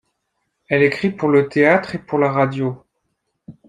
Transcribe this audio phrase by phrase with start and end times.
[0.67, 2.83] Elle écrit pour le théâtre et pour la radio.